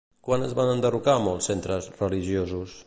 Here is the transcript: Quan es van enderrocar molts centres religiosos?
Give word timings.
Quan 0.27 0.45
es 0.45 0.55
van 0.59 0.71
enderrocar 0.71 1.15
molts 1.27 1.51
centres 1.53 1.95
religiosos? 2.03 2.77